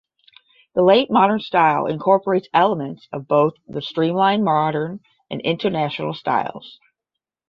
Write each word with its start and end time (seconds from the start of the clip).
The 0.73 0.81
Late 0.81 1.11
Moderne 1.11 1.41
style 1.41 1.85
incorporates 1.85 2.47
elements 2.55 3.07
of 3.13 3.27
both 3.27 3.53
the 3.67 3.83
Streamline 3.83 4.43
Moderne 4.43 5.01
and 5.29 5.39
International 5.41 6.15
styles. 6.15 6.79